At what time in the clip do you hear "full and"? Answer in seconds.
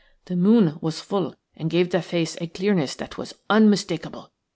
0.99-1.69